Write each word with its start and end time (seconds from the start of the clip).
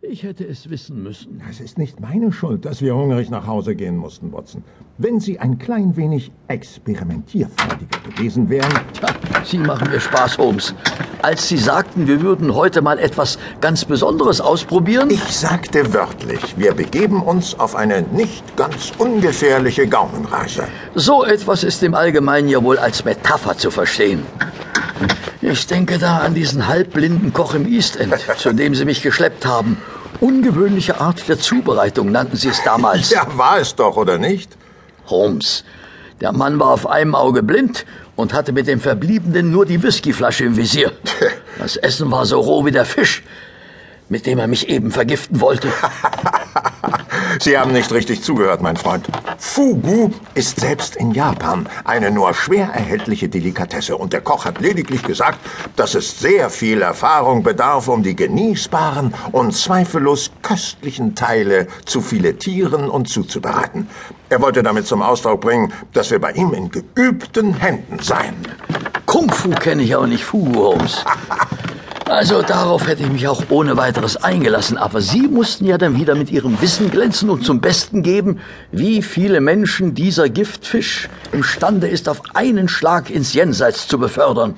Ich 0.00 0.22
hätte 0.22 0.46
es 0.46 0.70
wissen 0.70 1.02
müssen. 1.02 1.42
Es 1.50 1.58
ist 1.58 1.76
nicht 1.76 1.98
meine 1.98 2.30
Schuld, 2.30 2.64
dass 2.64 2.80
wir 2.80 2.94
hungrig 2.94 3.30
nach 3.30 3.48
Hause 3.48 3.74
gehen 3.74 3.96
mussten, 3.96 4.32
Watson. 4.32 4.62
Wenn 4.96 5.18
Sie 5.18 5.40
ein 5.40 5.58
klein 5.58 5.96
wenig 5.96 6.30
experimentierfreudiger 6.46 7.98
gewesen 8.08 8.48
wären. 8.48 8.70
Tja, 8.92 9.08
Sie 9.44 9.58
machen 9.58 9.90
mir 9.90 9.98
Spaß, 9.98 10.38
Holmes. 10.38 10.72
Als 11.20 11.48
Sie 11.48 11.58
sagten, 11.58 12.06
wir 12.06 12.22
würden 12.22 12.54
heute 12.54 12.80
mal 12.80 13.00
etwas 13.00 13.40
ganz 13.60 13.84
Besonderes 13.84 14.40
ausprobieren. 14.40 15.10
Ich 15.10 15.24
sagte 15.24 15.92
wörtlich, 15.92 16.56
wir 16.56 16.74
begeben 16.74 17.20
uns 17.20 17.58
auf 17.58 17.74
eine 17.74 18.02
nicht 18.02 18.56
ganz 18.56 18.92
ungefährliche 18.98 19.88
Gaumenreise. 19.88 20.62
So 20.94 21.24
etwas 21.24 21.64
ist 21.64 21.82
im 21.82 21.94
Allgemeinen 21.94 22.48
ja 22.48 22.62
wohl 22.62 22.78
als 22.78 23.04
Metapher 23.04 23.58
zu 23.58 23.72
verstehen. 23.72 24.22
Ich 25.40 25.66
denke 25.66 25.98
da 25.98 26.18
an 26.18 26.34
diesen 26.34 26.66
halbblinden 26.66 27.32
Koch 27.32 27.54
im 27.54 27.66
East 27.66 27.96
End, 27.96 28.14
zu 28.36 28.52
dem 28.52 28.74
Sie 28.74 28.84
mich 28.84 29.02
geschleppt 29.02 29.46
haben. 29.46 29.80
Ungewöhnliche 30.20 31.00
Art 31.00 31.28
der 31.28 31.38
Zubereitung 31.38 32.10
nannten 32.10 32.36
Sie 32.36 32.48
es 32.48 32.62
damals. 32.64 33.10
Ja, 33.18 33.26
war 33.36 33.58
es 33.58 33.74
doch, 33.74 33.96
oder 33.96 34.18
nicht? 34.18 34.56
Holmes. 35.06 35.64
Der 36.20 36.32
Mann 36.32 36.58
war 36.58 36.68
auf 36.68 36.86
einem 36.86 37.14
Auge 37.14 37.42
blind 37.42 37.86
und 38.16 38.34
hatte 38.34 38.52
mit 38.52 38.66
dem 38.66 38.80
Verbliebenen 38.80 39.52
nur 39.52 39.64
die 39.64 39.82
Whiskyflasche 39.82 40.44
im 40.44 40.56
Visier. 40.56 40.92
Das 41.58 41.76
Essen 41.76 42.08
war 42.12 42.24
so 42.24 42.38
roh 42.38 42.64
wie 42.64 42.70
der 42.70 42.84
Fisch, 42.84 43.24
mit 44.08 44.26
dem 44.26 44.38
er 44.38 44.46
mich 44.46 44.68
eben 44.68 44.92
vergiften 44.92 45.40
wollte. 45.40 45.66
Sie 47.40 47.56
haben 47.56 47.72
nicht 47.72 47.92
richtig 47.92 48.22
zugehört, 48.22 48.62
mein 48.62 48.76
Freund. 48.76 49.06
Fugu 49.38 50.10
ist 50.34 50.58
selbst 50.58 50.96
in 50.96 51.12
Japan 51.12 51.68
eine 51.84 52.10
nur 52.10 52.34
schwer 52.34 52.66
erhältliche 52.66 53.28
Delikatesse 53.28 53.96
und 53.96 54.12
der 54.12 54.22
Koch 54.22 54.44
hat 54.44 54.60
lediglich 54.60 55.04
gesagt, 55.04 55.38
dass 55.76 55.94
es 55.94 56.18
sehr 56.18 56.50
viel 56.50 56.82
Erfahrung 56.82 57.44
bedarf, 57.44 57.86
um 57.86 58.02
die 58.02 58.16
genießbaren 58.16 59.14
und 59.30 59.54
zweifellos 59.54 60.32
köstlichen 60.42 61.14
Teile 61.14 61.68
zu 61.84 62.00
filetieren 62.00 62.90
und 62.90 63.08
zuzubereiten. 63.08 63.88
Er 64.30 64.42
wollte 64.42 64.64
damit 64.64 64.86
zum 64.86 65.02
Ausdruck 65.02 65.40
bringen, 65.40 65.72
dass 65.92 66.10
wir 66.10 66.20
bei 66.20 66.32
ihm 66.32 66.52
in 66.54 66.70
geübten 66.70 67.54
Händen 67.54 68.00
seien. 68.00 68.34
Kung 69.06 69.30
Fu 69.30 69.50
kenne 69.50 69.82
ich 69.82 69.94
aber 69.94 70.06
nicht, 70.06 70.24
Fugu 70.24 70.54
Holmes. 70.56 71.04
Also 72.08 72.40
darauf 72.40 72.86
hätte 72.86 73.02
ich 73.02 73.10
mich 73.10 73.28
auch 73.28 73.42
ohne 73.50 73.76
weiteres 73.76 74.16
eingelassen, 74.16 74.78
aber 74.78 75.02
Sie 75.02 75.28
mussten 75.28 75.66
ja 75.66 75.76
dann 75.76 75.94
wieder 75.96 76.14
mit 76.14 76.30
Ihrem 76.30 76.60
Wissen 76.62 76.90
glänzen 76.90 77.28
und 77.28 77.44
zum 77.44 77.60
Besten 77.60 78.02
geben, 78.02 78.40
wie 78.72 79.02
viele 79.02 79.42
Menschen 79.42 79.94
dieser 79.94 80.30
Giftfisch 80.30 81.10
imstande 81.32 81.86
ist, 81.86 82.08
auf 82.08 82.22
einen 82.34 82.68
Schlag 82.68 83.10
ins 83.10 83.34
Jenseits 83.34 83.88
zu 83.88 83.98
befördern. 83.98 84.54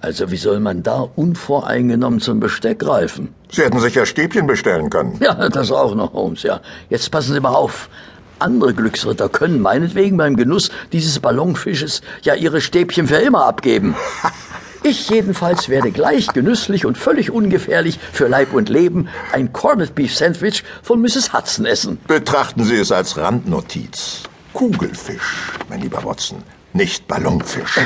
Also 0.00 0.30
wie 0.30 0.38
soll 0.38 0.58
man 0.60 0.82
da 0.82 1.06
unvoreingenommen 1.16 2.20
zum 2.20 2.40
Besteck 2.40 2.78
greifen? 2.78 3.34
Sie 3.50 3.62
hätten 3.62 3.78
sich 3.80 3.94
ja 3.94 4.06
Stäbchen 4.06 4.46
bestellen 4.46 4.88
können. 4.88 5.18
Ja, 5.20 5.50
das 5.50 5.70
auch 5.70 5.94
noch, 5.94 6.14
Holmes, 6.14 6.42
ja. 6.44 6.60
Jetzt 6.88 7.10
passen 7.10 7.34
Sie 7.34 7.40
mal 7.40 7.54
auf. 7.54 7.90
Andere 8.38 8.72
Glücksritter 8.72 9.28
können 9.28 9.60
meinetwegen 9.60 10.16
beim 10.16 10.36
Genuss 10.36 10.70
dieses 10.92 11.18
Ballonfisches 11.20 12.00
ja 12.22 12.34
ihre 12.34 12.60
Stäbchen 12.62 13.06
für 13.06 13.16
immer 13.16 13.46
abgeben. 13.46 13.94
Ich 14.86 15.08
jedenfalls 15.08 15.70
werde 15.70 15.90
gleich 15.90 16.26
genüsslich 16.26 16.84
und 16.84 16.98
völlig 16.98 17.30
ungefährlich 17.30 17.98
für 18.12 18.28
Leib 18.28 18.52
und 18.52 18.68
Leben 18.68 19.08
ein 19.32 19.50
Corned 19.50 19.94
Beef 19.94 20.14
Sandwich 20.14 20.62
von 20.82 21.00
Mrs. 21.00 21.32
Hudson 21.32 21.64
essen. 21.64 21.98
Betrachten 22.06 22.64
Sie 22.64 22.76
es 22.76 22.92
als 22.92 23.16
Randnotiz. 23.16 24.24
Kugelfisch, 24.52 25.52
mein 25.70 25.80
lieber 25.80 26.04
Watson, 26.04 26.42
nicht 26.74 27.08
Ballonfisch. 27.08 27.80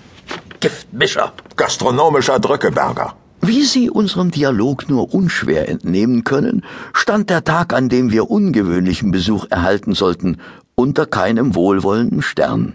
Giftmischer. 0.60 1.32
Gastronomischer 1.54 2.40
Drückeberger. 2.40 3.14
Wie 3.42 3.62
Sie 3.62 3.88
unserem 3.88 4.32
Dialog 4.32 4.88
nur 4.88 5.14
unschwer 5.14 5.68
entnehmen 5.68 6.24
können, 6.24 6.64
stand 6.92 7.30
der 7.30 7.44
Tag, 7.44 7.72
an 7.72 7.88
dem 7.88 8.10
wir 8.10 8.28
ungewöhnlichen 8.28 9.12
Besuch 9.12 9.46
erhalten 9.50 9.94
sollten, 9.94 10.38
unter 10.74 11.06
keinem 11.06 11.54
wohlwollenden 11.54 12.22
Stern. 12.22 12.74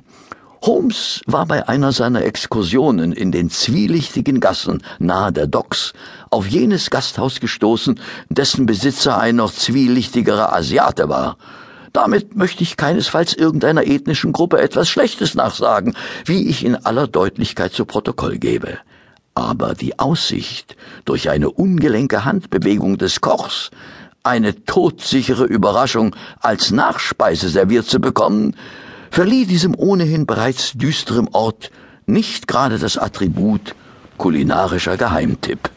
Holmes 0.66 1.22
war 1.28 1.46
bei 1.46 1.68
einer 1.68 1.92
seiner 1.92 2.26
Exkursionen 2.26 3.12
in 3.12 3.31
den 3.31 3.52
zwielichtigen 3.52 4.40
Gassen 4.40 4.81
nahe 4.98 5.31
der 5.31 5.46
Docks 5.46 5.94
auf 6.31 6.48
jenes 6.48 6.90
Gasthaus 6.90 7.40
gestoßen, 7.40 8.00
dessen 8.30 8.66
Besitzer 8.66 9.20
ein 9.20 9.36
noch 9.36 9.53
zwielichtigerer 9.53 10.53
Asiate 10.53 11.08
war. 11.08 11.38
Damit 11.94 12.36
möchte 12.36 12.64
ich 12.64 12.78
keinesfalls 12.78 13.34
irgendeiner 13.34 13.86
ethnischen 13.86 14.34
Gruppe 14.34 14.59
etwas 14.59 14.90
Schlechtes 14.90 15.36
nachsagen, 15.36 15.96
wie 16.26 16.50
ich 16.50 16.66
in 16.66 16.76
aller 16.76 17.08
Deutlichkeit 17.08 17.74
zu 17.74 17.86
Protokoll 17.86 18.40
gebe. 18.40 18.80
Aber 19.36 19.76
die 19.76 20.00
Aussicht, 20.00 20.76
durch 21.06 21.30
eine 21.30 21.52
ungelenke 21.52 22.26
Handbewegung 22.26 22.97
des 22.97 23.22
Kochs 23.22 23.70
eine 24.24 24.66
todsichere 24.66 25.44
Überraschung 25.44 26.16
als 26.40 26.72
Nachspeise 26.72 27.50
serviert 27.50 27.86
zu 27.86 28.00
bekommen, 28.00 28.56
verlieh 29.11 29.45
diesem 29.45 29.75
ohnehin 29.77 30.25
bereits 30.25 30.73
düsterem 30.73 31.27
Ort 31.31 31.71
nicht 32.05 32.47
gerade 32.47 32.79
das 32.79 32.97
Attribut 32.97 33.75
kulinarischer 34.17 34.97
Geheimtipp. 34.97 35.69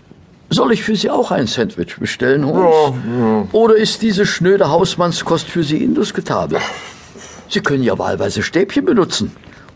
Soll 0.51 0.73
ich 0.73 0.83
für 0.83 0.97
Sie 0.97 1.11
auch 1.11 1.31
ein 1.31 1.47
Sandwich 1.47 1.97
bestellen, 1.99 2.47
Holmes? 2.47 2.75
Ja, 2.75 3.21
ja. 3.21 3.47
Oder 3.53 3.77
ist 3.77 4.01
diese 4.01 4.25
schnöde 4.25 4.71
Hausmannskost 4.71 5.47
für 5.47 5.63
Sie 5.63 5.83
indiskutabel? 5.83 6.59
Sie 7.49 7.61
können 7.61 7.83
ja 7.83 7.99
wahlweise 7.99 8.43
Stäbchen 8.43 8.85
benutzen, 8.85 9.33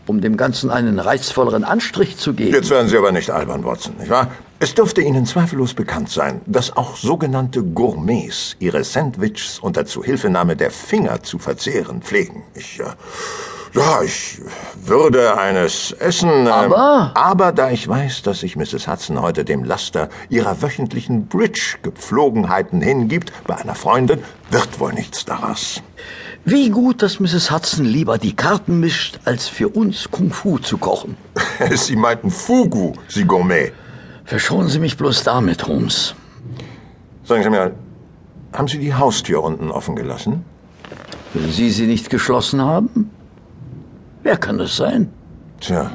um 0.07 0.21
dem 0.21 0.35
Ganzen 0.35 0.71
einen 0.71 0.99
reizvolleren 0.99 1.63
Anstrich 1.63 2.17
zu 2.17 2.33
geben. 2.33 2.53
Jetzt 2.53 2.69
werden 2.71 2.87
Sie 2.87 2.97
aber 2.97 3.11
nicht 3.11 3.29
albern, 3.29 3.63
Watson, 3.63 3.97
nicht 3.99 4.09
wahr? 4.09 4.31
Es 4.63 4.73
dürfte 4.73 5.01
Ihnen 5.01 5.25
zweifellos 5.25 5.73
bekannt 5.73 6.09
sein, 6.09 6.39
dass 6.45 6.77
auch 6.77 6.95
sogenannte 6.95 7.61
Gourmets 7.61 8.55
ihre 8.59 8.85
Sandwiches 8.85 9.59
unter 9.59 9.85
Zuhilfenahme 9.85 10.55
der 10.55 10.71
Finger 10.71 11.21
zu 11.21 11.37
verzehren 11.37 12.01
pflegen. 12.01 12.43
Ich, 12.55 12.79
äh, 12.79 12.85
ja, 13.73 14.01
ich 14.03 14.39
würde 14.81 15.37
eines 15.37 15.91
essen. 15.91 16.47
Äh, 16.47 16.49
aber? 16.49 17.11
Aber 17.13 17.51
da 17.51 17.71
ich 17.71 17.85
weiß, 17.85 18.21
dass 18.21 18.39
sich 18.39 18.55
Mrs. 18.55 18.87
Hudson 18.87 19.21
heute 19.21 19.43
dem 19.43 19.65
Laster 19.65 20.07
ihrer 20.29 20.61
wöchentlichen 20.61 21.27
Bridge-Gepflogenheiten 21.27 22.79
hingibt 22.79 23.33
bei 23.45 23.57
einer 23.57 23.75
Freundin, 23.75 24.23
wird 24.49 24.79
wohl 24.79 24.93
nichts 24.93 25.25
daraus. 25.25 25.83
Wie 26.45 26.69
gut, 26.69 27.01
dass 27.01 27.19
Mrs. 27.19 27.51
Hudson 27.51 27.83
lieber 27.83 28.17
die 28.17 28.33
Karten 28.33 28.79
mischt, 28.79 29.19
als 29.25 29.49
für 29.49 29.67
uns 29.67 30.09
Kung 30.09 30.31
Fu 30.31 30.57
zu 30.57 30.77
kochen. 30.77 31.17
Sie 31.75 31.97
meinten 31.97 32.31
Fugu, 32.31 32.93
Sie 33.09 33.25
Gourmet. 33.25 33.73
Verschonen 34.25 34.69
Sie 34.69 34.79
mich 34.79 34.97
bloß 34.97 35.23
damit, 35.23 35.67
Holmes. 35.67 36.15
Sagen 37.25 37.43
Sie 37.43 37.49
mir, 37.49 37.71
haben 38.53 38.67
Sie 38.67 38.77
die 38.79 38.93
Haustür 38.93 39.43
unten 39.43 39.69
offen 39.71 39.95
gelassen? 39.95 40.45
Wenn 41.33 41.51
Sie 41.51 41.71
sie 41.71 41.87
nicht 41.87 42.09
geschlossen 42.09 42.61
haben? 42.61 43.09
Wer 44.21 44.37
kann 44.37 44.57
das 44.57 44.77
sein? 44.77 45.11
Tja, 45.59 45.91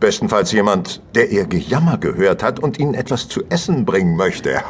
bestenfalls 0.00 0.52
jemand, 0.52 1.00
der 1.14 1.30
Ihr 1.30 1.46
Gejammer 1.46 1.96
gehört 1.98 2.42
hat 2.42 2.58
und 2.58 2.78
Ihnen 2.78 2.94
etwas 2.94 3.28
zu 3.28 3.42
essen 3.48 3.84
bringen 3.84 4.16
möchte. 4.16 4.60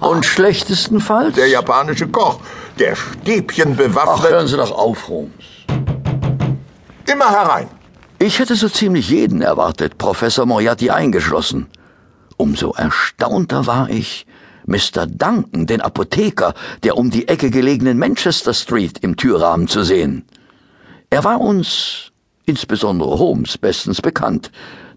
und 0.00 0.24
schlechtestenfalls? 0.24 1.34
Der 1.34 1.48
japanische 1.48 2.08
Koch, 2.08 2.38
der 2.78 2.94
Stäbchen 2.96 3.76
bewaffnet. 3.76 4.26
Ach, 4.26 4.30
hören 4.30 4.46
Sie 4.46 4.56
doch 4.56 4.72
auf, 4.72 5.08
Holmes. 5.08 5.30
Immer 7.10 7.30
herein. 7.30 7.68
Ich 8.26 8.38
hätte 8.38 8.56
so 8.56 8.70
ziemlich 8.70 9.10
jeden 9.10 9.42
erwartet, 9.42 9.98
Professor 9.98 10.46
Moriarty 10.46 10.88
eingeschlossen. 10.88 11.66
Umso 12.38 12.72
erstaunter 12.72 13.66
war 13.66 13.90
ich, 13.90 14.24
Mr. 14.64 15.06
Duncan, 15.06 15.66
den 15.66 15.82
Apotheker 15.82 16.54
der 16.84 16.96
um 16.96 17.10
die 17.10 17.28
Ecke 17.28 17.50
gelegenen 17.50 17.98
Manchester 17.98 18.54
Street, 18.54 18.96
im 19.00 19.16
Türrahmen 19.16 19.68
zu 19.68 19.82
sehen. 19.82 20.24
Er 21.10 21.22
war 21.22 21.38
uns, 21.38 22.12
insbesondere 22.46 23.18
Holmes, 23.18 23.58
bestens 23.58 24.00
bekannt, 24.00 24.50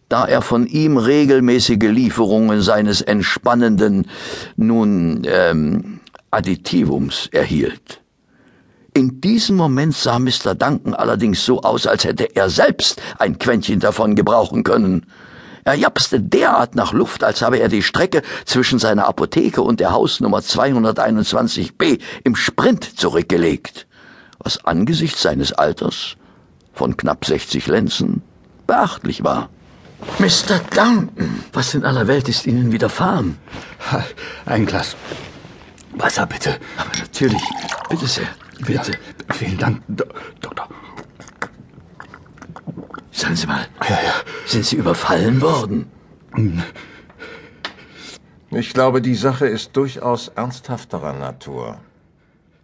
da 0.08 0.26
er 0.26 0.42
von 0.42 0.66
ihm 0.66 0.96
regelmäßige 0.96 1.90
Lieferungen 1.92 2.62
seines 2.62 3.02
entspannenden, 3.02 4.08
nun, 4.56 5.28
ähm, 5.30 6.00
Additivums 6.32 7.28
erhielt. 7.34 8.00
In 8.97 9.22
diesem 9.22 9.58
Moment 9.58 9.96
sah 9.96 10.17
Mr. 10.17 10.55
Duncan 10.55 10.96
allerdings 10.96 11.46
so 11.46 11.61
aus, 11.61 11.85
als 11.85 12.03
hätte 12.03 12.35
er 12.35 12.49
selbst 12.49 12.99
ein 13.20 13.38
Quäntchen 13.38 13.79
davon 13.79 14.16
gebrauchen 14.16 14.64
können. 14.64 15.05
Er 15.66 15.76
japste 15.76 16.20
derart 16.20 16.73
nach 16.73 16.94
Luft, 16.94 17.23
als 17.23 17.44
habe 17.44 17.59
er 17.59 17.70
die 17.70 17.84
Strecke 17.84 18.23
zwischen 18.46 18.79
seiner 18.79 19.05
Apotheke 19.05 19.61
und 19.61 19.79
der 19.79 19.91
Hausnummer 19.91 20.40
221b 20.40 21.99
im 22.23 22.35
Sprint 22.35 22.97
zurückgelegt, 22.97 23.85
was 24.40 24.66
angesichts 24.66 25.22
seines 25.22 25.53
Alters 25.53 26.16
von 26.73 26.97
knapp 26.97 27.23
60 27.23 27.67
Lenzen 27.67 28.23
beachtlich 28.66 29.23
war. 29.23 29.49
Mr. 30.17 30.59
Duncan, 30.73 31.44
was 31.53 31.76
in 31.76 31.85
aller 31.85 32.08
Welt 32.08 32.28
ist 32.29 32.47
Ihnen 32.47 32.72
widerfahren? 32.72 33.38
Ein 34.47 34.66
Glas 34.66 34.96
Wasser, 35.94 36.26
bitte. 36.26 36.58
Aber 36.78 36.97
natürlich. 36.97 37.44
Bitte 37.90 38.08
sehr. 38.08 38.47
Bitte. 38.66 38.92
Vielen 39.34 39.58
Dank, 39.58 39.84
Do 39.88 40.06
Doktor. 40.42 40.70
Sagen 43.12 43.36
Sie 43.36 43.48
mal. 43.48 43.68
Ja, 43.90 43.96
ja. 44.04 44.14
Sind 44.46 44.66
Sie 44.66 44.76
überfallen 44.76 45.42
worden? 45.42 45.92
Ich 48.52 48.74
glaube, 48.74 49.02
die 49.02 49.16
Sache 49.16 49.48
ist 49.48 49.76
durchaus 49.76 50.28
ernsthafterer 50.30 51.14
Natur. 51.14 51.80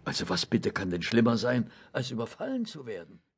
Also 0.04 0.28
was 0.28 0.46
bitte 0.46 0.70
kann 0.70 0.90
denn 0.90 1.02
schlimmer 1.02 1.36
sein, 1.36 1.70
als 1.92 2.10
überfallen 2.10 2.66
zu 2.66 2.86
werden? 2.86 3.20